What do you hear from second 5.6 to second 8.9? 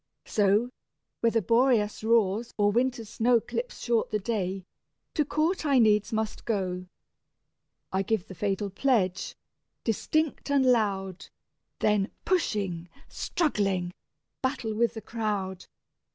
I needs must go. I give the fatal